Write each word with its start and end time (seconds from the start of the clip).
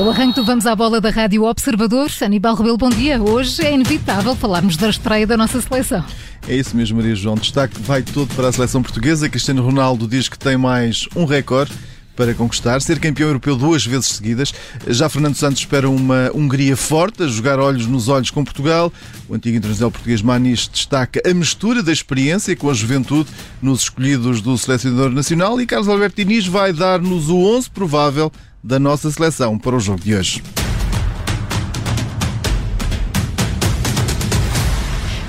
É 0.00 0.02
o 0.02 0.08
arranque 0.08 0.36
do 0.36 0.46
Vamos 0.46 0.66
à 0.66 0.74
Bola 0.74 0.98
da 0.98 1.10
Rádio 1.10 1.44
Observador. 1.44 2.10
Aníbal 2.22 2.54
Rebelo, 2.54 2.78
bom 2.78 2.88
dia. 2.88 3.20
Hoje 3.20 3.62
é 3.62 3.74
inevitável 3.74 4.34
falarmos 4.34 4.74
da 4.78 4.88
estreia 4.88 5.26
da 5.26 5.36
nossa 5.36 5.60
seleção. 5.60 6.02
É 6.48 6.56
isso 6.56 6.74
mesmo, 6.74 6.96
Maria 6.96 7.14
João. 7.14 7.34
Destaque 7.34 7.78
vai 7.82 8.02
todo 8.02 8.34
para 8.34 8.48
a 8.48 8.52
seleção 8.52 8.82
portuguesa. 8.82 9.28
Cristiano 9.28 9.62
Ronaldo 9.62 10.08
diz 10.08 10.26
que 10.26 10.38
tem 10.38 10.56
mais 10.56 11.06
um 11.14 11.26
recorde 11.26 11.72
para 12.16 12.32
conquistar, 12.32 12.80
ser 12.80 12.98
campeão 12.98 13.28
europeu 13.28 13.54
duas 13.56 13.84
vezes 13.84 14.06
seguidas. 14.06 14.54
Já 14.88 15.06
Fernando 15.10 15.34
Santos 15.34 15.60
espera 15.60 15.88
uma 15.88 16.30
Hungria 16.34 16.78
forte, 16.78 17.22
a 17.22 17.26
jogar 17.26 17.58
olhos 17.58 17.86
nos 17.86 18.08
olhos 18.08 18.30
com 18.30 18.42
Portugal. 18.42 18.90
O 19.28 19.34
antigo 19.34 19.58
internacional 19.58 19.90
português 19.90 20.22
Manis 20.22 20.66
destaca 20.66 21.20
a 21.28 21.34
mistura 21.34 21.82
da 21.82 21.92
experiência 21.92 22.56
com 22.56 22.70
a 22.70 22.74
juventude 22.74 23.28
nos 23.60 23.82
escolhidos 23.82 24.40
do 24.40 24.56
selecionador 24.56 25.10
nacional 25.10 25.60
e 25.60 25.66
Carlos 25.66 25.88
Alberto 25.88 26.22
Inês 26.22 26.46
vai 26.46 26.72
dar-nos 26.72 27.28
o 27.28 27.36
11 27.36 27.70
provável 27.70 28.32
da 28.62 28.78
nossa 28.78 29.10
seleção 29.10 29.58
para 29.58 29.76
o 29.76 29.80
jogo 29.80 30.00
de 30.00 30.14
hoje. 30.14 30.42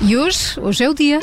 E 0.00 0.16
hoje, 0.16 0.58
hoje 0.60 0.82
é 0.84 0.90
o 0.90 0.94
dia. 0.94 1.20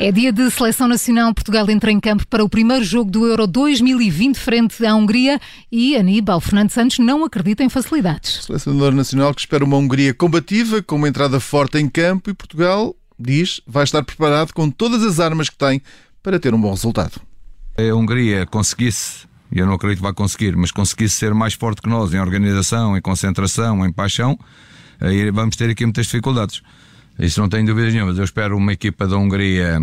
É 0.00 0.12
dia 0.12 0.32
de 0.32 0.48
seleção 0.50 0.86
nacional. 0.86 1.34
Portugal 1.34 1.68
entra 1.68 1.90
em 1.90 1.98
campo 1.98 2.24
para 2.28 2.44
o 2.44 2.48
primeiro 2.48 2.84
jogo 2.84 3.10
do 3.10 3.26
Euro 3.26 3.46
2020 3.46 4.36
frente 4.36 4.86
à 4.86 4.94
Hungria 4.94 5.40
e 5.72 5.96
Aníbal 5.96 6.40
Fernando 6.40 6.70
Santos 6.70 6.98
não 7.00 7.24
acredita 7.24 7.64
em 7.64 7.68
facilidades. 7.68 8.44
Selecionador 8.44 8.92
nacional 8.92 9.34
que 9.34 9.40
espera 9.40 9.64
uma 9.64 9.76
Hungria 9.76 10.14
combativa, 10.14 10.80
com 10.80 10.96
uma 10.96 11.08
entrada 11.08 11.40
forte 11.40 11.78
em 11.78 11.88
campo 11.88 12.30
e 12.30 12.34
Portugal 12.34 12.94
diz, 13.18 13.60
vai 13.66 13.84
estar 13.84 14.02
preparado 14.02 14.52
com 14.52 14.70
todas 14.70 15.02
as 15.02 15.20
armas 15.20 15.48
que 15.48 15.56
tem 15.56 15.82
para 16.22 16.38
ter 16.38 16.54
um 16.54 16.60
bom 16.60 16.70
resultado. 16.70 17.20
A 17.76 17.94
Hungria 17.94 18.46
conseguisse, 18.46 19.26
e 19.52 19.58
eu 19.58 19.66
não 19.66 19.74
acredito 19.74 19.98
que 19.98 20.04
vá 20.04 20.12
conseguir, 20.12 20.56
mas 20.56 20.70
conseguisse 20.70 21.16
ser 21.16 21.34
mais 21.34 21.54
forte 21.54 21.80
que 21.80 21.88
nós 21.88 22.12
em 22.12 22.18
organização, 22.18 22.96
em 22.96 23.00
concentração, 23.00 23.84
em 23.86 23.92
paixão, 23.92 24.38
aí 25.00 25.30
vamos 25.30 25.56
ter 25.56 25.70
aqui 25.70 25.84
muitas 25.84 26.06
dificuldades. 26.06 26.62
Isso 27.18 27.40
não 27.40 27.48
tenho 27.48 27.66
dúvidas 27.66 27.92
nenhuma. 27.92 28.12
Eu 28.12 28.24
espero 28.24 28.56
uma 28.56 28.72
equipa 28.72 29.06
da 29.06 29.16
Hungria 29.16 29.78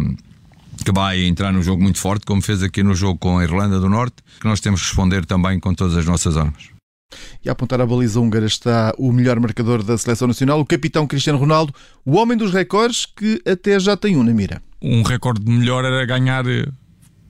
que 0.84 0.92
vai 0.92 1.24
entrar 1.26 1.52
no 1.52 1.64
jogo 1.64 1.82
muito 1.82 2.00
forte, 2.00 2.26
como 2.26 2.42
fez 2.42 2.62
aqui 2.62 2.84
no 2.84 2.94
jogo 2.94 3.18
com 3.18 3.40
a 3.40 3.44
Irlanda 3.44 3.80
do 3.80 3.90
Norte, 3.90 4.18
que 4.40 4.48
nós 4.48 4.60
temos 4.60 4.82
que 4.82 4.88
responder 4.88 5.26
também 5.26 5.60
com 5.60 5.74
todas 5.74 5.96
as 5.98 6.06
nossas 6.06 6.38
armas. 6.38 6.75
E 7.46 7.50
a 7.50 7.52
apontar 7.52 7.80
a 7.80 7.86
baliza 7.86 8.20
húngara 8.20 8.48
está 8.48 8.94
o 8.98 9.12
melhor 9.12 9.40
marcador 9.40 9.84
da 9.84 9.96
seleção 9.98 10.28
nacional, 10.28 10.60
o 10.60 10.66
capitão 10.66 11.06
Cristiano 11.06 11.38
Ronaldo, 11.38 11.74
o 12.04 12.16
homem 12.16 12.36
dos 12.36 12.52
recordes 12.52 13.06
que 13.06 13.40
até 13.46 13.80
já 13.80 13.96
tem 13.96 14.18
um 14.18 14.24
na 14.24 14.34
mira. 14.34 14.62
Um 14.82 15.04
recorde 15.04 15.48
melhor 15.48 15.86
era 15.86 16.04
ganhar 16.06 16.48
eh, 16.48 16.66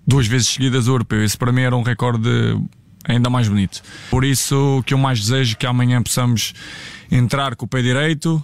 duas 0.07 0.25
vezes 0.25 0.47
seguidas 0.47 0.87
o 0.87 0.91
europeu. 0.91 1.21
Esse 1.21 1.37
para 1.37 1.51
mim 1.51 1.63
era 1.63 1.75
um 1.75 1.81
recorde 1.81 2.29
ainda 3.03 3.29
mais 3.29 3.49
bonito. 3.49 3.81
Por 4.09 4.23
isso, 4.23 4.81
que 4.85 4.93
eu 4.93 4.97
mais 4.97 5.19
desejo 5.19 5.53
é 5.53 5.55
que 5.57 5.65
amanhã 5.65 6.01
possamos 6.01 6.53
entrar 7.11 7.55
com 7.55 7.65
o 7.65 7.67
pé 7.67 7.81
direito, 7.81 8.41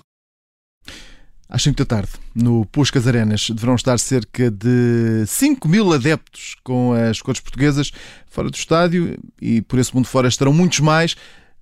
às 1.52 1.62
5 1.62 1.78
da 1.78 1.86
tarde, 1.86 2.10
no 2.34 2.66
Puscas 2.66 3.06
Arenas, 3.06 3.50
deverão 3.50 3.76
estar 3.76 4.00
cerca 4.00 4.50
de 4.50 5.26
5 5.28 5.68
mil 5.68 5.92
adeptos 5.92 6.56
com 6.64 6.94
as 6.94 7.22
cores 7.22 7.42
portuguesas 7.42 7.92
fora 8.26 8.50
do 8.50 8.56
estádio 8.56 9.20
e 9.42 9.62
por 9.62 9.78
esse 9.78 9.94
mundo 9.94 10.08
fora 10.08 10.30
estarão 10.30 10.54
muitos 10.54 10.80
mais 10.80 11.16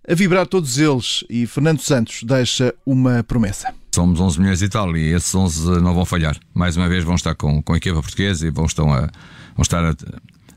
a 0.08 0.14
vibrar 0.14 0.46
todos 0.46 0.78
eles. 0.78 1.24
E 1.28 1.48
Fernando 1.48 1.82
Santos 1.82 2.22
deixa 2.24 2.74
uma 2.86 3.24
promessa. 3.24 3.74
Somos 3.94 4.20
11 4.20 4.40
milhões 4.40 4.62
e 4.62 4.70
tal 4.70 4.96
e 4.96 5.12
esses 5.12 5.34
11 5.34 5.82
não 5.82 5.96
vão 5.96 6.06
falhar. 6.06 6.38
Mais 6.54 6.78
uma 6.78 6.88
vez 6.88 7.04
vão 7.04 7.16
estar 7.16 7.34
com, 7.34 7.60
com 7.62 7.74
a 7.74 7.78
equipa 7.78 8.00
portuguesa 8.00 8.46
e 8.46 8.52
vão, 8.52 8.66
estão 8.66 8.94
a, 8.94 9.02
vão 9.56 9.64
estar 9.64 9.84
a, 9.84 9.96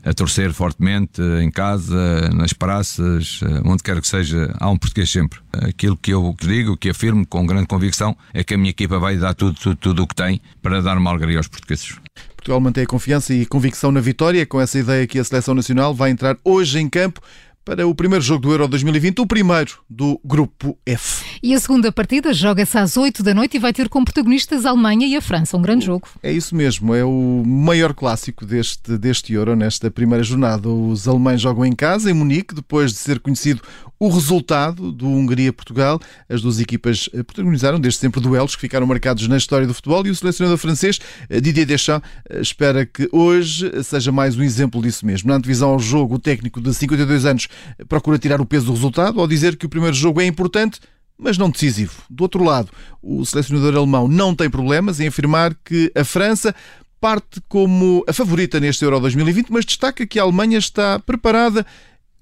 a 0.03 0.13
torcer 0.13 0.51
fortemente 0.53 1.21
em 1.41 1.49
casa, 1.49 2.29
nas 2.33 2.53
praças, 2.53 3.39
onde 3.63 3.81
quer 3.81 3.99
que 4.01 4.07
seja, 4.07 4.53
há 4.59 4.69
um 4.69 4.77
português 4.77 5.09
sempre. 5.09 5.39
Aquilo 5.51 5.95
que 5.95 6.11
eu 6.11 6.35
digo, 6.39 6.75
que 6.75 6.89
afirmo 6.89 7.25
com 7.25 7.45
grande 7.45 7.67
convicção, 7.67 8.15
é 8.33 8.43
que 8.43 8.53
a 8.53 8.57
minha 8.57 8.69
equipa 8.71 8.99
vai 8.99 9.17
dar 9.17 9.33
tudo, 9.33 9.57
tudo, 9.59 9.75
tudo 9.75 10.03
o 10.03 10.07
que 10.07 10.15
tem 10.15 10.41
para 10.61 10.81
dar 10.81 10.97
uma 10.97 11.09
alegria 11.09 11.37
aos 11.37 11.47
portugueses. 11.47 11.95
Portugal 12.35 12.59
mantém 12.59 12.83
a 12.83 12.87
confiança 12.87 13.33
e 13.33 13.45
convicção 13.45 13.91
na 13.91 14.01
vitória, 14.01 14.45
com 14.45 14.59
essa 14.59 14.77
ideia 14.77 15.07
que 15.07 15.17
a 15.17 15.23
seleção 15.23 15.55
nacional 15.55 15.95
vai 15.95 16.11
entrar 16.11 16.37
hoje 16.43 16.79
em 16.79 16.89
campo 16.89 17.21
para 17.65 17.87
o 17.87 17.95
primeiro 17.95 18.23
jogo 18.23 18.41
do 18.41 18.51
Euro 18.51 18.67
2020, 18.67 19.19
o 19.21 19.27
primeiro 19.27 19.79
do 19.89 20.19
Grupo 20.23 20.77
F. 20.85 21.23
E 21.41 21.53
a 21.53 21.59
segunda 21.59 21.91
partida 21.91 22.33
joga-se 22.33 22.77
às 22.77 22.97
8 22.97 23.23
da 23.23 23.33
noite 23.33 23.57
e 23.57 23.59
vai 23.59 23.71
ter 23.71 23.87
como 23.87 24.05
protagonistas 24.05 24.65
a 24.65 24.69
Alemanha 24.69 25.07
e 25.07 25.15
a 25.15 25.21
França. 25.21 25.55
Um 25.55 25.61
grande 25.61 25.85
jogo. 25.85 26.07
É 26.21 26.31
isso 26.31 26.55
mesmo, 26.55 26.93
é 26.93 27.03
o 27.03 27.43
maior 27.45 27.93
clássico 27.93 28.45
deste, 28.45 28.97
deste 28.97 29.33
Euro, 29.33 29.55
nesta 29.55 29.89
primeira 29.89 30.23
jornada. 30.23 30.67
Os 30.67 31.07
alemães 31.07 31.41
jogam 31.41 31.65
em 31.65 31.73
casa, 31.73 32.11
em 32.11 32.13
Munique, 32.13 32.53
depois 32.53 32.91
de 32.91 32.97
ser 32.97 33.19
conhecido 33.19 33.61
o 34.03 34.09
resultado 34.09 34.91
do 34.91 35.07
Hungria-Portugal. 35.07 35.97
As 36.27 36.41
duas 36.41 36.59
equipas 36.59 37.09
eh, 37.13 37.23
protagonizaram 37.23 37.79
desde 37.79 38.01
sempre 38.01 38.19
duelos 38.19 38.53
que 38.53 38.59
ficaram 38.59 38.85
marcados 38.85 39.29
na 39.29 39.37
história 39.37 39.65
do 39.65 39.73
futebol 39.73 40.05
e 40.05 40.09
o 40.09 40.15
selecionador 40.15 40.57
francês, 40.57 40.99
eh, 41.29 41.39
Didier 41.39 41.65
Deschamps, 41.65 42.05
eh, 42.29 42.41
espera 42.41 42.85
que 42.85 43.07
hoje 43.13 43.71
seja 43.81 44.11
mais 44.11 44.37
um 44.37 44.43
exemplo 44.43 44.81
disso 44.81 45.05
mesmo. 45.05 45.29
Na 45.29 45.37
antevisão 45.37 45.69
ao 45.69 45.79
jogo, 45.79 46.15
o 46.15 46.19
técnico 46.19 46.59
de 46.59 46.73
52 46.73 47.25
anos 47.25 47.47
procura 47.87 48.19
tirar 48.19 48.41
o 48.41 48.45
peso 48.45 48.65
do 48.65 48.73
resultado 48.73 49.21
ao 49.21 49.27
dizer 49.27 49.55
que 49.55 49.65
o 49.65 49.69
primeiro 49.69 49.95
jogo 49.95 50.19
é 50.19 50.25
importante, 50.25 50.81
mas 51.17 51.37
não 51.37 51.49
decisivo. 51.49 51.93
Do 52.09 52.23
outro 52.23 52.43
lado, 52.43 52.69
o 53.01 53.25
selecionador 53.25 53.73
alemão 53.73 54.09
não 54.09 54.35
tem 54.35 54.49
problemas 54.49 54.99
em 54.99 55.07
afirmar 55.07 55.55
que 55.63 55.89
a 55.95 56.03
França 56.03 56.53
parte 56.99 57.41
como 57.47 58.03
a 58.07 58.11
favorita 58.11 58.59
neste 58.59 58.83
Euro 58.83 58.99
2020, 58.99 59.49
mas 59.49 59.63
destaca 59.65 60.05
que 60.05 60.19
a 60.19 60.23
Alemanha 60.23 60.57
está 60.57 60.99
preparada 60.99 61.65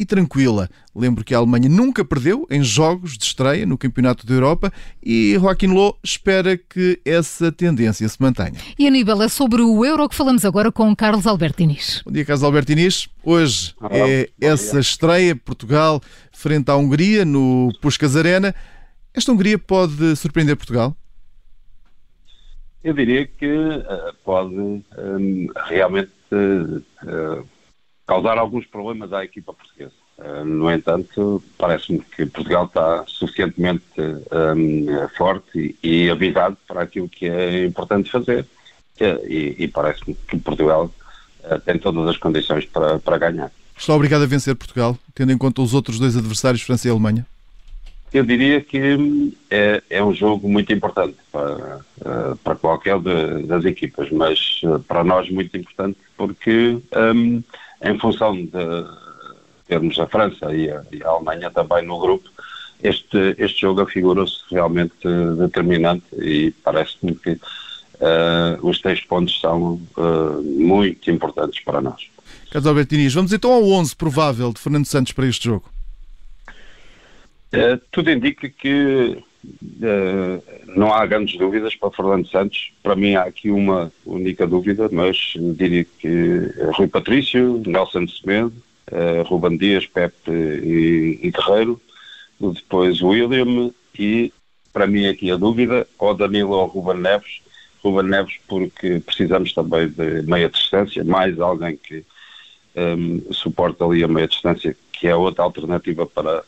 e 0.02 0.06
tranquila. 0.06 0.68
Lembro 0.96 1.24
que 1.24 1.36
a 1.36 1.38
Alemanha 1.38 1.70
nunca 1.70 2.04
perdeu 2.04 2.48
em 2.50 2.64
jogos 2.64 3.16
de 3.18 3.24
estreia 3.24 3.68
no 3.68 3.78
Campeonato 3.78 4.26
da 4.26 4.34
Europa 4.34 4.74
e 5.02 5.38
Joaquim 5.40 5.68
Lô 5.68 5.96
espera 6.04 6.58
que 6.58 7.00
essa 7.06 7.52
tendência 7.52 8.10
se 8.10 8.20
mantenha. 8.20 8.56
E 8.80 8.88
Aníbal, 8.88 9.22
é 9.22 9.30
sobre 9.30 9.62
o 9.62 9.86
Euro 9.86 10.10
que 10.10 10.16
falamos 10.16 10.44
agora 10.44 10.72
com 10.72 10.94
Carlos 10.96 11.28
Alberto 11.28 11.62
Inês. 11.62 12.02
Bom 12.04 12.12
dia, 12.12 12.26
Carlos 12.26 12.44
Alberto 12.44 12.72
Inês. 12.72 13.08
Hoje 13.24 13.76
Olá, 13.80 13.92
é 13.94 14.30
essa 14.42 14.80
estreia, 14.80 15.36
Portugal 15.36 16.02
frente 16.32 16.72
à 16.72 16.76
Hungria 16.76 17.24
no 17.24 17.72
Puskas 17.80 18.16
Arena. 18.16 18.56
Esta 19.14 19.32
Hungria 19.32 19.60
pode 19.60 20.16
surpreender 20.16 20.56
Portugal? 20.56 20.98
Eu 22.84 22.96
diria 22.96 23.28
que 23.28 23.46
uh, 23.46 24.16
pode 24.26 24.56
um, 24.56 25.48
realmente 25.68 26.12
uh, 26.32 27.46
causar 28.08 28.38
alguns 28.38 28.66
problemas 28.66 29.14
à 29.14 29.24
equipa 29.24 29.54
portuguesa. 29.54 29.94
Uh, 30.18 30.46
no 30.46 30.72
entanto, 30.72 31.44
parece-me 31.58 32.00
que 32.00 32.26
Portugal 32.26 32.66
está 32.66 33.04
suficientemente 33.08 33.84
um, 33.98 35.08
forte 35.18 35.76
e, 35.82 36.06
e, 36.06 36.10
avisado 36.10 36.58
para 36.68 36.84
aquilo 36.84 37.10
que 37.10 37.28
é 37.28 37.66
importante 37.66 38.12
fazer. 38.12 38.46
E, 39.00 39.56
e 39.58 39.68
parece-me 39.68 40.16
que 40.28 40.38
Portugal 40.38 40.92
uh, 41.44 41.60
tem 41.62 41.80
todas 41.80 42.08
as 42.08 42.18
condições 42.18 42.66
para, 42.66 43.00
para 43.00 43.18
ganhar. 43.18 43.52
Está 43.76 43.96
obrigado 43.96 44.22
a 44.22 44.28
vencer 44.28 44.56
Portugal, 44.56 44.96
tendo 45.16 45.32
em 45.32 45.38
conta 45.38 45.62
os 45.62 45.74
outros 45.74 45.98
dois 45.98 46.16
adversários, 46.16 46.62
França 46.62 46.88
e 46.88 46.92
Alemanha? 46.92 47.26
Eu 48.14 48.24
diria 48.24 48.62
que 48.62 49.34
é, 49.50 49.82
é 49.90 50.04
um 50.04 50.14
jogo 50.14 50.48
muito 50.48 50.72
importante 50.72 51.16
para, 51.32 51.80
para 52.44 52.56
qualquer 52.58 53.00
de, 53.00 53.44
das 53.48 53.64
equipas, 53.64 54.12
mas 54.12 54.62
para 54.86 55.04
nós 55.04 55.30
muito 55.32 55.56
importante 55.56 55.98
porque 56.18 56.78
um, 57.16 57.42
em 57.82 57.98
função 58.00 58.36
de 58.36 58.86
termos 59.68 59.98
a 60.00 60.08
França 60.08 60.54
e 60.54 60.70
a, 60.70 60.84
e 60.92 61.04
a 61.04 61.08
Alemanha 61.08 61.50
também 61.50 61.86
no 61.86 62.00
grupo, 62.00 62.30
este, 62.84 63.36
este 63.38 63.62
jogo 63.62 63.82
afigura-se 63.82 64.42
realmente 64.50 65.08
determinante 65.38 66.06
e 66.14 66.52
parece-me 66.64 67.16
que 67.16 67.32
uh, 67.32 67.40
os 68.62 68.82
três 68.82 69.02
pontos 69.02 69.40
são 69.40 69.80
uh, 69.98 70.42
muito 70.44 71.10
importantes 71.12 71.64
para 71.64 71.82
nós. 71.82 72.10
Carlos 72.52 72.68
Albertiniz, 72.68 73.14
vamos 73.14 73.32
então 73.32 73.52
ao 73.52 73.64
11 73.64 73.96
provável 73.96 74.52
de 74.52 74.60
Fernando 74.60 74.86
Santos 74.86 75.14
para 75.14 75.28
este 75.28 75.46
jogo. 75.46 75.70
Uh, 77.54 77.80
tudo 77.92 78.10
indica 78.10 78.50
que 78.50 79.22
não 80.68 80.94
há 80.94 81.06
grandes 81.06 81.38
dúvidas 81.38 81.76
para 81.76 81.92
Fernando 81.92 82.28
Santos. 82.28 82.72
Para 82.84 82.96
mim 82.96 83.16
há 83.16 83.24
aqui 83.24 83.50
uma 83.50 83.92
única 84.06 84.46
dúvida, 84.46 84.90
mas 84.92 85.34
diria 85.56 85.86
que 86.00 86.52
Rui 86.76 86.88
Patrício, 86.88 87.62
Nelson 87.66 88.08
Semedo, 88.08 88.54
uh, 88.92 89.24
Ruben 89.24 89.58
Dias, 89.58 89.86
Pepe 89.86 90.32
e, 90.32 91.32
Guerreiro, 91.32 91.82
depois 92.40 93.02
William 93.02 93.72
e 93.98 94.32
para 94.74 94.88
mim 94.88 95.08
aqui 95.08 95.32
a 95.32 95.36
dúvida, 95.36 95.88
ou 96.00 96.14
Danilo 96.14 96.52
ou 96.52 96.66
Ruben 96.66 97.02
Neves. 97.02 97.42
Ruben 97.84 98.10
Neves 98.10 98.36
porque 98.48 99.00
precisamos 99.00 99.54
também 99.54 99.90
de 99.90 100.22
meia 100.24 100.50
distância, 100.50 101.04
mais 101.04 101.40
alguém 101.40 101.78
que 101.78 102.06
um, 102.76 103.18
eh, 103.18 103.34
suporta 103.34 103.84
ali 103.84 104.04
a 104.04 104.08
meia 104.08 104.28
distância, 104.28 104.76
que 104.94 105.08
é 105.08 105.16
outra 105.16 105.44
alternativa 105.44 106.06
para 106.06 106.44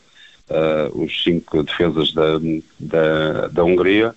uh, 0.50 1.04
os 1.04 1.24
cinco 1.24 1.64
defesas 1.64 2.14
da, 2.14 2.40
da, 2.80 3.48
da 3.48 3.64
Hungria, 3.64 4.16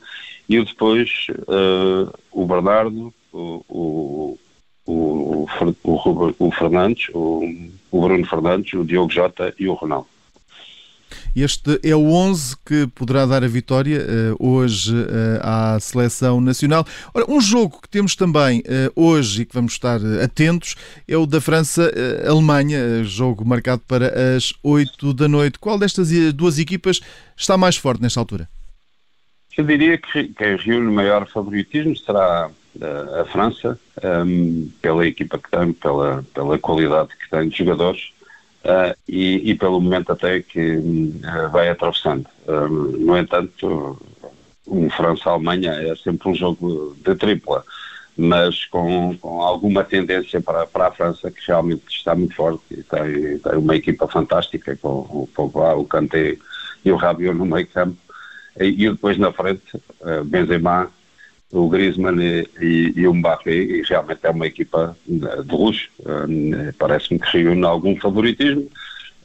e 0.49 0.63
depois 0.63 1.27
uh, 1.49 2.13
o 2.31 2.47
Bernardo, 2.47 3.13
o, 3.33 3.65
o, 3.69 4.39
o, 4.87 5.47
o, 6.39 6.51
Fernandes, 6.53 7.09
o, 7.13 7.43
o 7.91 8.01
Bruno 8.01 8.25
Fernandes, 8.27 8.73
o 8.75 8.85
Diogo 8.85 9.11
Jota 9.11 9.53
e 9.59 9.69
o 9.69 9.75
Ronaldo. 9.75 10.09
Este 11.37 11.79
é 11.83 11.95
o 11.95 12.13
11 12.13 12.57
que 12.65 12.87
poderá 12.95 13.27
dar 13.27 13.45
a 13.45 13.47
vitória 13.47 14.01
uh, 14.01 14.37
hoje 14.39 14.95
uh, 14.95 15.39
à 15.43 15.79
seleção 15.79 16.41
nacional. 16.41 16.87
Ora, 17.13 17.31
um 17.31 17.43
jogo 17.43 17.79
que 17.83 17.91
temos 17.91 18.17
também 18.17 18.61
uh, 18.61 18.91
hoje 18.97 19.43
e 19.43 19.45
que 19.45 19.55
vamos 19.55 19.75
estar 19.75 20.01
atentos 20.25 20.77
é 21.07 21.15
o 21.15 21.27
da 21.27 21.39
França-Alemanha, 21.39 23.05
jogo 23.05 23.45
marcado 23.45 23.83
para 23.87 24.35
as 24.35 24.55
8 24.63 25.13
da 25.13 25.29
noite. 25.29 25.59
Qual 25.59 25.79
destas 25.79 26.09
duas 26.33 26.59
equipas 26.59 27.03
está 27.37 27.59
mais 27.59 27.77
forte 27.77 28.01
nesta 28.01 28.19
altura? 28.19 28.49
Eu 29.59 29.65
diria 29.65 29.99
que 29.99 30.29
quem 30.29 30.57
reúne 30.57 30.91
maior 30.91 31.29
favoritismo 31.29 31.95
será 31.99 32.51
a 33.21 33.25
França, 33.27 33.79
um, 34.03 34.09
ehm, 34.09 34.69
pela 34.81 35.07
equipa 35.07 35.39
que 35.39 35.51
tem, 35.51 35.73
pela, 35.75 36.25
pela 36.35 36.59
qualidade 36.59 37.11
que 37.11 37.29
tem 37.29 37.51
de 37.51 37.59
jogadores 37.59 38.16
uh, 38.67 38.97
e, 39.09 39.51
e, 39.51 39.55
pelo 39.55 39.81
momento 39.81 40.13
até 40.13 40.41
que 40.41 40.77
uh, 40.77 41.51
vai 41.51 41.69
atravessando. 41.69 42.27
Uh, 42.47 42.69
no 42.69 43.17
entanto, 43.17 43.99
um 44.67 44.91
França-Alemanha 44.91 45.73
é 45.73 45.95
sempre 45.97 46.29
um 46.29 46.35
jogo 46.35 46.97
de 47.05 47.15
tripla, 47.15 47.65
mas 48.17 48.65
com, 48.67 49.17
com 49.19 49.41
alguma 49.43 49.85
tendência 49.85 50.41
para, 50.41 50.67
para 50.67 50.89
a 50.89 50.93
França, 50.93 51.31
que 51.31 51.41
realmente 51.47 51.85
está 51.89 52.15
muito 52.15 52.35
forte 52.35 52.63
e 52.71 52.83
tem, 52.83 53.39
tem 53.39 53.59
uma 53.59 53.77
equipa 53.77 54.09
fantástica 54.09 54.77
com 54.77 54.89
o 54.89 55.29
Pogba, 55.35 55.75
o 55.75 55.85
Kanté 55.85 56.37
e 56.85 56.91
o 56.91 56.97
Rabiot 56.97 57.37
no 57.37 57.47
meio 57.47 57.67
campo. 57.69 57.97
E, 58.59 58.87
e 58.87 58.91
depois 58.91 59.19
na 59.19 59.33
frente, 59.33 59.81
Benzema, 60.25 60.91
o 61.53 61.69
Griezmann 61.69 62.21
e, 62.21 62.49
e, 62.61 62.93
e, 62.97 63.07
o 63.07 63.15
Mbappé 63.15 63.55
e 63.55 63.83
realmente 63.83 64.21
é 64.23 64.31
uma 64.31 64.47
equipa 64.47 64.97
de 65.07 65.55
luxo. 65.55 65.89
Uh, 66.01 66.73
Parece-me 66.79 67.21
que 67.21 67.39
reúne 67.39 67.65
algum 67.65 67.97
favoritismo 67.97 68.69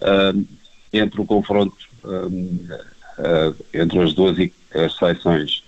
uh, 0.02 0.46
entre 0.94 1.22
o 1.22 1.26
confronto 1.26 1.76
uh, 2.04 3.56
entre 3.74 4.00
as 4.00 4.14
duas 4.14 4.38
as 4.74 4.96
seleções. 4.96 5.64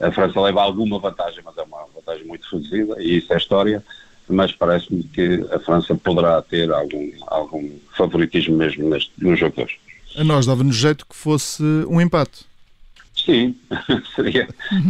A 0.00 0.10
França 0.12 0.40
leva 0.40 0.62
alguma 0.62 0.98
vantagem, 0.98 1.40
mas 1.44 1.56
é 1.58 1.62
uma 1.62 1.86
vantagem 1.94 2.24
muito 2.26 2.46
reduzida 2.50 3.02
e 3.02 3.18
isso 3.18 3.32
é 3.32 3.36
história. 3.36 3.84
Mas 4.28 4.52
parece-me 4.52 5.02
que 5.04 5.44
a 5.50 5.58
França 5.58 5.94
poderá 5.94 6.40
ter 6.42 6.70
algum, 6.70 7.10
algum 7.26 7.70
favoritismo 7.96 8.56
mesmo 8.56 8.88
neste, 8.88 9.10
no 9.18 9.34
jogo 9.34 9.56
de 9.56 9.62
hoje. 9.62 9.80
A 10.16 10.24
nós 10.24 10.46
dava-nos 10.46 10.76
jeito 10.76 11.06
que 11.06 11.16
fosse 11.16 11.62
um 11.88 12.00
empate. 12.00 12.47
Sim, 13.24 13.54
seria, 14.14 14.48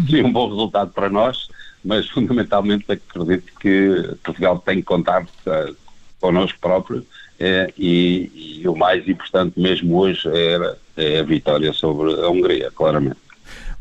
seria 0.08 0.26
um 0.26 0.32
bom 0.32 0.48
resultado 0.48 0.92
para 0.92 1.08
nós, 1.08 1.48
mas 1.84 2.08
fundamentalmente 2.08 2.84
acredito 2.90 3.52
que 3.60 4.14
Portugal 4.22 4.58
tem 4.64 4.76
que 4.76 4.82
contar 4.82 5.22
uh, 5.22 5.76
connosco 6.20 6.58
próprio 6.60 6.98
uh, 6.98 7.72
e, 7.76 8.60
e, 8.62 8.68
o 8.68 8.76
mais 8.76 9.08
importante 9.08 9.58
mesmo 9.58 9.96
hoje 9.98 10.28
é, 10.28 10.76
é 10.96 11.20
a 11.20 11.22
vitória 11.22 11.72
sobre 11.72 12.12
a 12.20 12.28
Hungria, 12.28 12.70
claramente. 12.70 13.18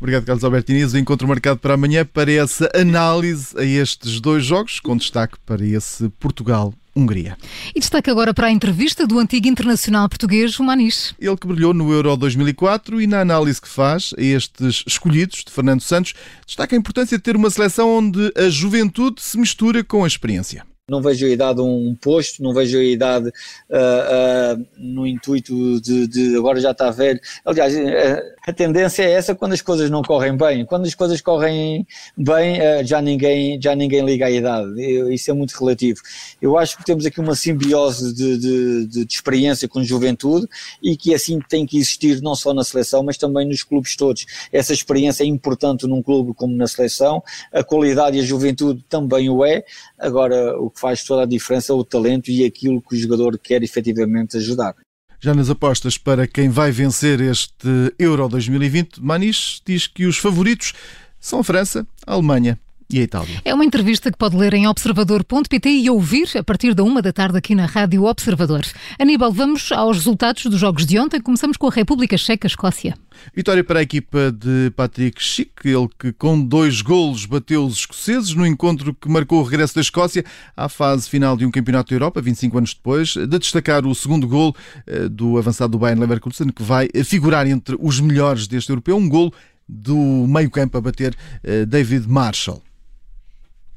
Obrigado, 0.00 0.24
Carlos 0.24 0.44
Alberto 0.44 0.70
Inês. 0.70 0.94
O 0.94 0.98
encontro 0.98 1.26
marcado 1.26 1.58
para 1.58 1.74
amanhã 1.74 2.04
para 2.04 2.30
essa 2.30 2.70
análise 2.72 3.58
a 3.58 3.64
estes 3.64 4.20
dois 4.20 4.44
jogos, 4.44 4.78
com 4.78 4.96
destaque 4.96 5.36
para 5.44 5.64
esse 5.64 6.08
Portugal 6.20 6.72
Hungria. 6.98 7.36
E 7.74 7.80
destaque 7.80 8.10
agora 8.10 8.34
para 8.34 8.48
a 8.48 8.50
entrevista 8.50 9.06
do 9.06 9.18
antigo 9.18 9.46
internacional 9.46 10.08
português, 10.08 10.58
o 10.58 10.64
Manis. 10.64 11.14
Ele 11.20 11.36
que 11.36 11.46
brilhou 11.46 11.72
no 11.72 11.92
Euro 11.92 12.16
2004 12.16 13.00
e 13.00 13.06
na 13.06 13.20
análise 13.20 13.60
que 13.60 13.68
faz 13.68 14.12
a 14.18 14.22
estes 14.22 14.84
escolhidos 14.86 15.44
de 15.44 15.52
Fernando 15.52 15.80
Santos, 15.80 16.14
destaca 16.46 16.74
a 16.74 16.78
importância 16.78 17.16
de 17.16 17.22
ter 17.22 17.36
uma 17.36 17.50
seleção 17.50 17.88
onde 17.88 18.32
a 18.36 18.48
juventude 18.48 19.22
se 19.22 19.38
mistura 19.38 19.84
com 19.84 20.04
a 20.04 20.06
experiência 20.06 20.66
não 20.88 21.02
vejo 21.02 21.26
a 21.26 21.28
idade 21.28 21.60
um 21.60 21.94
posto, 21.94 22.42
não 22.42 22.54
vejo 22.54 22.78
a 22.78 22.82
idade 22.82 23.28
uh, 23.28 24.58
uh, 24.58 24.66
no 24.78 25.06
intuito 25.06 25.80
de, 25.80 26.06
de, 26.06 26.36
agora 26.36 26.58
já 26.60 26.70
está 26.70 26.90
velho. 26.90 27.20
Aliás, 27.44 27.74
uh, 27.74 28.38
a 28.46 28.52
tendência 28.52 29.02
é 29.02 29.12
essa 29.12 29.34
quando 29.34 29.52
as 29.52 29.60
coisas 29.60 29.90
não 29.90 30.02
correm 30.02 30.34
bem. 30.34 30.64
Quando 30.64 30.86
as 30.86 30.94
coisas 30.94 31.20
correm 31.20 31.86
bem, 32.16 32.58
já, 32.86 33.02
ninguém, 33.02 33.60
já 33.60 33.74
ninguém 33.74 34.02
liga 34.02 34.24
à 34.24 34.30
idade. 34.30 34.80
Isso 35.12 35.30
é 35.30 35.34
muito 35.34 35.52
relativo. 35.52 36.00
Eu 36.40 36.56
acho 36.56 36.78
que 36.78 36.84
temos 36.84 37.04
aqui 37.04 37.20
uma 37.20 37.34
simbiose 37.34 38.14
de, 38.14 38.38
de, 38.38 38.86
de, 38.86 39.06
experiência 39.14 39.68
com 39.68 39.84
juventude 39.84 40.46
e 40.82 40.96
que 40.96 41.14
assim 41.14 41.38
tem 41.46 41.66
que 41.66 41.76
existir 41.76 42.22
não 42.22 42.34
só 42.34 42.54
na 42.54 42.64
seleção, 42.64 43.02
mas 43.02 43.18
também 43.18 43.46
nos 43.46 43.62
clubes 43.62 43.94
todos. 43.96 44.24
Essa 44.50 44.72
experiência 44.72 45.24
é 45.24 45.26
importante 45.26 45.86
num 45.86 46.02
clube 46.02 46.32
como 46.32 46.56
na 46.56 46.66
seleção. 46.66 47.22
A 47.52 47.62
qualidade 47.62 48.16
e 48.16 48.20
a 48.20 48.24
juventude 48.24 48.82
também 48.88 49.28
o 49.28 49.44
é. 49.44 49.62
Agora, 49.98 50.58
o 50.58 50.70
faz 50.78 51.02
toda 51.02 51.22
a 51.22 51.26
diferença 51.26 51.74
o 51.74 51.84
talento 51.84 52.30
e 52.30 52.44
aquilo 52.44 52.80
que 52.80 52.94
o 52.94 52.98
jogador 52.98 53.38
quer 53.38 53.62
efetivamente 53.62 54.36
ajudar. 54.36 54.74
Já 55.20 55.34
nas 55.34 55.50
apostas 55.50 55.98
para 55.98 56.26
quem 56.28 56.48
vai 56.48 56.70
vencer 56.70 57.20
este 57.20 57.92
Euro 57.98 58.28
2020, 58.28 59.02
Manis 59.02 59.60
diz 59.66 59.86
que 59.88 60.06
os 60.06 60.16
favoritos 60.16 60.72
são 61.18 61.40
a 61.40 61.44
França, 61.44 61.86
a 62.06 62.14
Alemanha 62.14 62.58
e 62.90 63.00
a 63.00 63.02
Itália. 63.02 63.40
É 63.44 63.52
uma 63.52 63.64
entrevista 63.64 64.10
que 64.10 64.16
pode 64.16 64.36
ler 64.36 64.54
em 64.54 64.66
observador.pt 64.66 65.68
e 65.68 65.90
ouvir 65.90 66.28
a 66.36 66.42
partir 66.42 66.72
da 66.74 66.84
uma 66.84 67.02
da 67.02 67.12
tarde 67.12 67.36
aqui 67.36 67.54
na 67.54 67.66
Rádio 67.66 68.04
Observador. 68.04 68.62
Aníbal, 68.98 69.32
vamos 69.32 69.72
aos 69.72 69.98
resultados 69.98 70.46
dos 70.46 70.58
jogos 70.58 70.86
de 70.86 70.98
ontem. 70.98 71.20
Começamos 71.20 71.56
com 71.56 71.66
a 71.66 71.70
República 71.70 72.16
Checa-Escócia. 72.16 72.94
Vitória 73.34 73.62
para 73.62 73.80
a 73.80 73.82
equipa 73.82 74.32
de 74.32 74.70
Patrick 74.74 75.22
Schick, 75.22 75.52
ele 75.64 75.88
que 75.98 76.12
com 76.12 76.40
dois 76.40 76.82
golos 76.82 77.26
bateu 77.26 77.64
os 77.64 77.74
escoceses 77.74 78.34
no 78.34 78.46
encontro 78.46 78.94
que 78.94 79.08
marcou 79.08 79.40
o 79.40 79.42
regresso 79.42 79.74
da 79.74 79.80
Escócia 79.80 80.24
à 80.56 80.68
fase 80.68 81.08
final 81.08 81.36
de 81.36 81.44
um 81.44 81.50
campeonato 81.50 81.90
da 81.90 81.96
Europa, 81.96 82.20
25 82.20 82.58
anos 82.58 82.74
depois, 82.74 83.14
de 83.14 83.38
destacar 83.38 83.86
o 83.86 83.94
segundo 83.94 84.26
gol 84.26 84.54
eh, 84.86 85.08
do 85.08 85.38
avançado 85.38 85.72
do 85.72 85.78
Bayern 85.78 86.00
Leverkusen, 86.00 86.48
que 86.48 86.62
vai 86.62 86.88
figurar 87.04 87.46
entre 87.46 87.76
os 87.80 88.00
melhores 88.00 88.46
deste 88.46 88.70
europeu, 88.70 88.96
um 88.96 89.08
gol 89.08 89.32
do 89.68 89.96
meio 90.26 90.50
campo 90.50 90.78
a 90.78 90.80
bater 90.80 91.14
eh, 91.44 91.66
David 91.66 92.08
Marshall. 92.08 92.62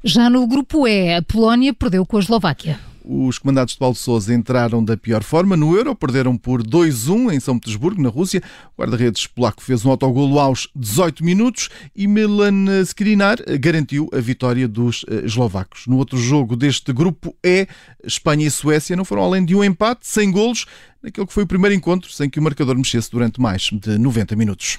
Já 0.02 0.28
no 0.28 0.46
grupo 0.46 0.88
E, 0.88 1.14
a 1.14 1.22
Polónia 1.22 1.72
perdeu 1.72 2.04
com 2.04 2.16
a 2.16 2.20
Eslováquia. 2.20 2.91
Os 3.04 3.38
comandados 3.38 3.72
de 3.72 3.78
Paulo 3.78 3.94
Sousa 3.94 4.32
entraram 4.32 4.84
da 4.84 4.96
pior 4.96 5.22
forma 5.22 5.56
no 5.56 5.76
Euro, 5.76 5.94
perderam 5.94 6.36
por 6.36 6.62
2-1 6.62 7.32
em 7.32 7.40
São 7.40 7.58
Petersburgo, 7.58 8.00
na 8.00 8.08
Rússia. 8.08 8.42
O 8.76 8.80
guarda-redes 8.80 9.26
polaco 9.26 9.62
fez 9.62 9.84
um 9.84 9.90
autogolo 9.90 10.38
aos 10.38 10.68
18 10.74 11.24
minutos 11.24 11.68
e 11.96 12.06
Milan 12.06 12.82
Skriniar 12.82 13.38
garantiu 13.58 14.08
a 14.12 14.18
vitória 14.18 14.68
dos 14.68 15.04
eh, 15.08 15.24
eslovacos. 15.24 15.86
No 15.86 15.96
outro 15.96 16.16
jogo 16.16 16.54
deste 16.54 16.92
grupo 16.92 17.34
E, 17.42 17.66
Espanha 18.04 18.46
e 18.46 18.50
Suécia 18.50 18.94
não 18.94 19.04
foram 19.04 19.22
além 19.22 19.44
de 19.44 19.54
um 19.54 19.64
empate, 19.64 20.06
sem 20.06 20.30
golos, 20.30 20.66
naquele 21.02 21.26
que 21.26 21.32
foi 21.32 21.42
o 21.42 21.46
primeiro 21.46 21.74
encontro 21.74 22.10
sem 22.12 22.30
que 22.30 22.38
o 22.38 22.42
marcador 22.42 22.76
mexesse 22.76 23.10
durante 23.10 23.40
mais 23.40 23.62
de 23.72 23.98
90 23.98 24.36
minutos. 24.36 24.78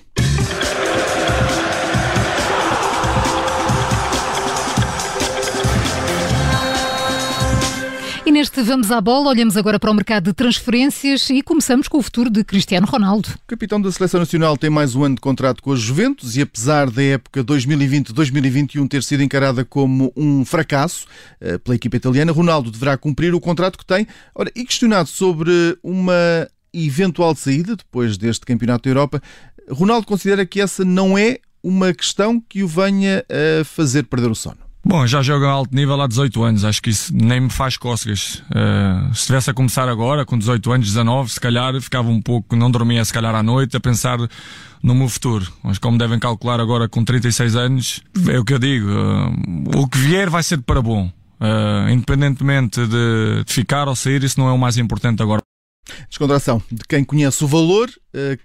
Neste 8.44 8.62
Vamos 8.62 8.92
à 8.92 9.00
Bola, 9.00 9.30
olhamos 9.30 9.56
agora 9.56 9.80
para 9.80 9.90
o 9.90 9.94
mercado 9.94 10.26
de 10.26 10.34
transferências 10.34 11.30
e 11.30 11.42
começamos 11.42 11.88
com 11.88 11.98
o 11.98 12.02
futuro 12.02 12.30
de 12.30 12.44
Cristiano 12.44 12.86
Ronaldo. 12.86 13.30
O 13.30 13.48
capitão 13.48 13.80
da 13.80 13.90
Seleção 13.90 14.20
Nacional 14.20 14.58
tem 14.58 14.70
mais 14.70 14.96
um 14.96 15.04
ano 15.06 15.16
de 15.16 15.22
contrato 15.22 15.64
com 15.64 15.72
a 15.72 15.78
Juventus 15.78 16.36
e 16.36 16.42
apesar 16.42 16.92
da 16.92 17.02
época 17.02 17.42
2020-2021 17.42 18.90
ter 18.90 19.02
sido 19.02 19.24
encarada 19.24 19.64
como 19.64 20.12
um 20.14 20.44
fracasso 20.44 21.08
eh, 21.40 21.58
pela 21.58 21.78
equipa 21.78 21.96
italiana, 21.96 22.34
Ronaldo 22.34 22.70
deverá 22.70 22.98
cumprir 22.98 23.34
o 23.34 23.40
contrato 23.40 23.78
que 23.78 23.86
tem. 23.86 24.06
Ora, 24.36 24.52
e 24.54 24.66
questionado 24.66 25.08
sobre 25.08 25.78
uma 25.82 26.46
eventual 26.74 27.34
saída 27.38 27.78
depois 27.78 28.18
deste 28.18 28.46
Campeonato 28.46 28.84
da 28.84 28.90
Europa, 28.90 29.22
Ronaldo 29.70 30.06
considera 30.06 30.46
que 30.46 30.60
essa 30.60 30.84
não 30.84 31.18
é 31.18 31.38
uma 31.64 31.94
questão 31.94 32.42
que 32.42 32.62
o 32.62 32.68
venha 32.68 33.24
a 33.30 33.64
fazer 33.64 34.04
perder 34.04 34.30
o 34.30 34.36
sono. 34.36 34.62
Bom, 34.86 35.08
já 35.08 35.22
jogo 35.22 35.46
a 35.46 35.50
alto 35.50 35.74
nível 35.74 36.02
há 36.02 36.08
18 36.08 36.44
anos, 36.44 36.66
acho 36.66 36.82
que 36.82 36.90
isso 36.90 37.16
nem 37.16 37.40
me 37.40 37.50
faz 37.50 37.78
cócegas. 37.78 38.44
Uh, 38.50 39.13
se 39.13 39.22
estivesse 39.22 39.50
a 39.50 39.54
começar 39.54 39.88
agora, 39.88 40.25
com 40.25 40.38
18 40.38 40.72
anos, 40.74 40.88
19, 40.88 41.32
se 41.32 41.40
calhar 41.40 41.80
ficava 41.80 42.10
um 42.10 42.22
pouco, 42.22 42.54
não 42.54 42.70
dormia 42.70 43.04
se 43.06 43.13
calhar 43.13 43.34
à 43.34 43.42
noite, 43.42 43.78
a 43.78 43.80
pensar 43.80 44.20
no 44.84 44.94
meu 44.94 45.08
futuro. 45.08 45.50
Mas 45.63 45.78
como 45.78 45.98
devem 45.98 46.20
calcular 46.20 46.60
agora 46.60 46.90
com 46.90 47.02
36 47.02 47.56
anos, 47.56 48.02
é 48.28 48.38
o 48.38 48.44
que 48.44 48.54
eu 48.54 48.60
digo, 48.60 48.90
uh, 48.90 49.80
o 49.80 49.88
que 49.88 49.98
vier 49.98 50.30
vai 50.30 50.44
ser 50.44 50.62
para 50.62 50.82
bom. 50.82 51.10
Uh, 51.40 51.90
independentemente 51.90 52.86
de, 52.86 53.44
de 53.46 53.54
ficar 53.54 53.88
ou 53.88 53.96
sair, 53.96 54.22
isso 54.22 54.38
não 54.38 54.50
é 54.50 54.52
o 54.52 54.58
mais 54.58 54.78
importante 54.78 55.24
agora. 55.24 55.42
Descontração 56.10 56.62
de 56.70 56.84
quem 56.88 57.06
conhece 57.06 57.42
o 57.44 57.48
valor 57.48 57.90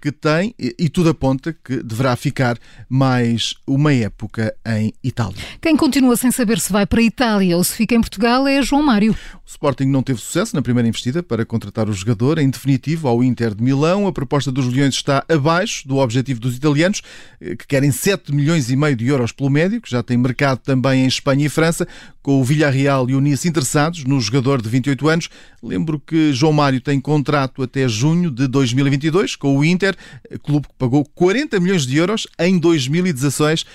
que 0.01 0.11
tem 0.11 0.53
e, 0.57 0.75
e, 0.79 0.89
tudo 0.89 1.09
aponta 1.09 1.53
que 1.53 1.83
deverá 1.83 2.15
ficar 2.15 2.57
mais 2.89 3.53
uma 3.67 3.93
época 3.93 4.53
em 4.65 4.93
Itália. 5.03 5.37
Quem 5.61 5.75
continua 5.77 6.15
sem 6.17 6.31
saber 6.31 6.59
se 6.59 6.71
vai 6.71 6.85
para 6.85 6.99
a 6.99 7.03
Itália 7.03 7.55
ou 7.55 7.63
se 7.63 7.75
fica 7.75 7.93
em 7.93 8.01
Portugal 8.01 8.47
é 8.47 8.61
João 8.61 8.81
Mário. 8.81 9.11
O 9.11 9.49
Sporting 9.49 9.85
não 9.85 10.03
teve 10.03 10.19
sucesso 10.19 10.55
na 10.55 10.61
primeira 10.61 10.87
investida 10.87 11.21
para 11.23 11.45
contratar 11.45 11.89
o 11.89 11.93
jogador. 11.93 12.39
Em 12.39 12.49
definitivo, 12.49 13.07
ao 13.07 13.23
Inter 13.23 13.55
de 13.55 13.63
Milão, 13.63 14.07
a 14.07 14.11
proposta 14.11 14.51
dos 14.51 14.71
Leões 14.71 14.95
está 14.95 15.23
abaixo 15.27 15.87
do 15.87 15.97
objetivo 15.97 16.39
dos 16.39 16.55
italianos, 16.55 17.01
eh, 17.41 17.55
que 17.55 17.65
querem 17.65 17.91
7 17.91 18.33
milhões 18.33 18.69
e 18.69 18.75
meio 18.75 18.95
de 18.95 19.07
euros 19.07 19.31
pelo 19.31 19.49
médio, 19.49 19.81
que 19.81 19.89
já 19.89 20.03
tem 20.03 20.17
mercado 20.17 20.59
também 20.59 21.03
em 21.03 21.07
Espanha 21.07 21.45
e 21.45 21.49
França, 21.49 21.87
com 22.21 22.39
o 22.39 22.43
Villarreal 22.43 23.09
e 23.09 23.15
o 23.15 23.21
Nice 23.21 23.47
interessados 23.47 24.03
no 24.03 24.19
jogador 24.19 24.61
de 24.61 24.69
28 24.69 25.07
anos. 25.07 25.29
Lembro 25.63 25.99
que 25.99 26.31
João 26.31 26.53
Mário 26.53 26.79
tem 26.79 26.99
contrato 26.99 27.63
até 27.63 27.87
junho 27.87 28.29
de 28.29 28.47
2022 28.47 29.35
com 29.35 29.57
o 29.57 29.58
Inter, 29.63 29.95
eh, 30.29 30.37
clube 30.37 30.67
que 30.67 30.73
pagou 30.77 31.05
40 31.15 31.59
milhões 31.59 31.85
de 31.85 31.97
euros 31.97 32.27
em 32.39 32.57
2016 32.57 33.65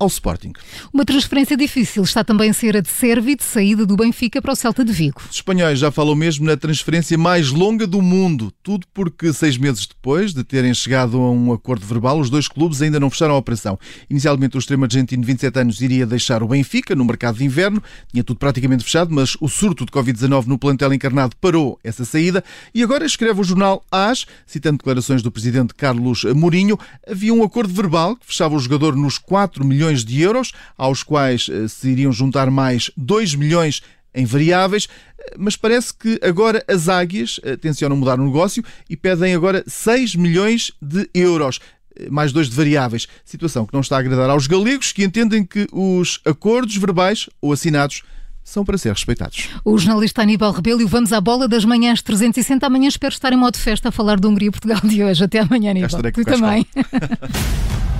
ao 0.00 0.08
Sporting. 0.08 0.52
Uma 0.92 1.04
transferência 1.04 1.56
difícil 1.56 2.02
está 2.02 2.24
também 2.24 2.50
a 2.50 2.54
ser 2.54 2.74
a 2.74 2.80
de 2.80 2.88
Servi, 2.88 3.36
de 3.36 3.44
saída 3.44 3.84
do 3.84 3.94
Benfica 3.96 4.40
para 4.40 4.52
o 4.52 4.56
Celta 4.56 4.82
de 4.82 4.92
Vigo. 4.92 5.20
Os 5.28 5.36
espanhóis 5.36 5.78
já 5.78 5.90
falam 5.90 6.14
mesmo 6.14 6.46
na 6.46 6.56
transferência 6.56 7.18
mais 7.18 7.50
longa 7.50 7.86
do 7.86 8.00
mundo. 8.00 8.50
Tudo 8.62 8.86
porque 8.94 9.30
seis 9.32 9.58
meses 9.58 9.86
depois 9.86 10.32
de 10.32 10.42
terem 10.42 10.72
chegado 10.72 11.18
a 11.18 11.30
um 11.30 11.52
acordo 11.52 11.84
verbal, 11.84 12.18
os 12.18 12.30
dois 12.30 12.48
clubes 12.48 12.80
ainda 12.80 12.98
não 12.98 13.10
fecharam 13.10 13.34
a 13.34 13.38
operação. 13.38 13.78
Inicialmente, 14.08 14.56
o 14.56 14.58
extremo 14.58 14.84
argentino 14.84 15.20
de 15.20 15.26
27 15.26 15.58
anos 15.58 15.80
iria 15.82 16.06
deixar 16.06 16.42
o 16.42 16.48
Benfica 16.48 16.96
no 16.96 17.04
mercado 17.04 17.36
de 17.36 17.44
inverno. 17.44 17.82
Tinha 18.10 18.24
tudo 18.24 18.38
praticamente 18.38 18.82
fechado, 18.82 19.14
mas 19.14 19.36
o 19.38 19.48
surto 19.48 19.84
de 19.84 19.92
Covid-19 19.92 20.46
no 20.46 20.58
plantel 20.58 20.94
encarnado 20.94 21.36
parou 21.38 21.78
essa 21.84 22.06
saída. 22.06 22.42
E 22.74 22.82
agora 22.82 23.04
escreve 23.04 23.38
o 23.38 23.44
jornal 23.44 23.84
AS, 23.92 24.24
citando 24.46 24.78
declarações 24.78 25.22
do 25.22 25.30
presidente 25.30 25.74
Carlos 25.74 26.24
Mourinho, 26.24 26.78
havia 27.06 27.34
um 27.34 27.42
acordo 27.42 27.72
verbal 27.74 28.16
que 28.16 28.26
fechava 28.26 28.54
o 28.54 28.58
jogador 28.58 28.96
nos 28.96 29.18
4 29.18 29.64
milhões 29.64 29.89
milhões 29.90 30.04
de 30.04 30.20
euros, 30.20 30.52
aos 30.78 31.02
quais 31.02 31.48
eh, 31.50 31.68
se 31.68 31.88
iriam 31.88 32.12
juntar 32.12 32.50
mais 32.50 32.90
2 32.96 33.34
milhões 33.34 33.82
em 34.14 34.24
variáveis, 34.24 34.88
eh, 35.18 35.34
mas 35.38 35.56
parece 35.56 35.92
que 35.92 36.18
agora 36.22 36.64
as 36.68 36.88
águias 36.88 37.40
eh, 37.42 37.56
tencionam 37.56 37.96
mudar 37.96 38.18
o 38.20 38.24
negócio 38.24 38.64
e 38.88 38.96
pedem 38.96 39.34
agora 39.34 39.64
6 39.66 40.14
milhões 40.14 40.72
de 40.80 41.08
euros. 41.12 41.60
Mais 42.08 42.32
dois 42.32 42.48
de 42.48 42.56
variáveis. 42.56 43.06
Situação 43.26 43.66
que 43.66 43.74
não 43.74 43.80
está 43.80 43.96
a 43.96 43.98
agradar 43.98 44.30
aos 44.30 44.46
galegos, 44.46 44.90
que 44.90 45.04
entendem 45.04 45.44
que 45.44 45.66
os 45.70 46.18
acordos 46.24 46.74
verbais 46.76 47.28
ou 47.42 47.52
assinados 47.52 48.02
são 48.42 48.64
para 48.64 48.78
ser 48.78 48.90
respeitados. 48.90 49.50
O 49.62 49.76
jornalista 49.76 50.22
Aníbal 50.22 50.52
Rebelo 50.52 50.80
e 50.80 50.86
vamos 50.86 51.12
à 51.12 51.20
bola 51.20 51.46
das 51.46 51.64
manhãs 51.64 52.00
360. 52.00 52.64
Amanhã 52.64 52.88
espero 52.88 53.12
estar 53.12 53.32
em 53.34 53.36
modo 53.36 53.58
festa 53.58 53.90
a 53.90 53.92
falar 53.92 54.18
do 54.18 54.30
Hungria-Portugal 54.30 54.80
de 54.82 55.04
hoje. 55.04 55.22
Até 55.22 55.40
amanhã, 55.40 55.72
Aníbal. 55.72 56.00
Tu 56.14 56.24
também. 56.24 56.64